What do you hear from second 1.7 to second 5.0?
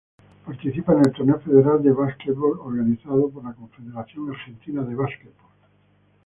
de Básquetbol, organizado por la Confederación argentina de